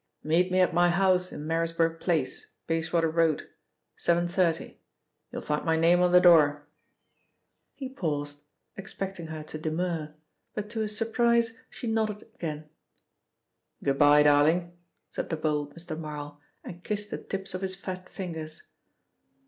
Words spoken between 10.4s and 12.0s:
but to his surprise, she